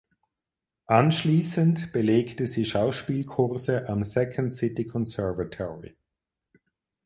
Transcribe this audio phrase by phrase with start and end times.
[0.87, 5.95] Anschließend belegte sie Schauspielkurse am Second City Conservatory.